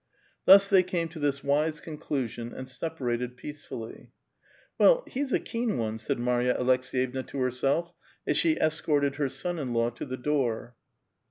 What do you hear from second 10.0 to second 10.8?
the door.